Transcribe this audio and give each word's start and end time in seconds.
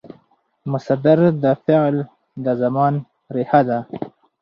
مصدر 0.71 1.19
د 1.43 1.45
فعل 1.63 1.95
د 2.43 2.45
زمان 2.61 2.93
ریښه 3.35 3.61
ده. 3.67 3.79